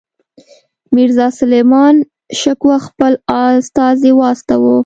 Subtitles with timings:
[0.95, 1.95] میرزاسلیمان
[2.39, 4.77] شکوه خپل استازی واستاوه.